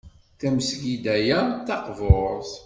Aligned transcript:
Tamesgida-a 0.39 1.39
d 1.47 1.53
taqburt. 1.67 2.51